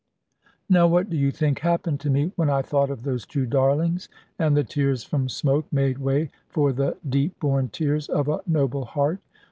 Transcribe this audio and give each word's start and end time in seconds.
Now 0.67 0.87
what 0.87 1.11
do 1.11 1.15
you 1.15 1.29
think 1.29 1.59
happened 1.59 1.99
to 1.99 2.09
me, 2.09 2.31
when 2.35 2.49
I 2.49 2.63
thought 2.63 2.89
of 2.89 3.03
those 3.03 3.23
two 3.23 3.45
darlings, 3.45 4.09
and 4.39 4.57
the 4.57 4.63
tears 4.63 5.03
from 5.03 5.29
smoke 5.29 5.71
made 5.71 5.99
way 5.99 6.31
for 6.49 6.73
the 6.73 6.97
deep 7.07 7.39
born 7.39 7.69
tears 7.69 8.09
of 8.09 8.27
a 8.27 8.41
noble 8.47 8.85
heart? 8.85 9.19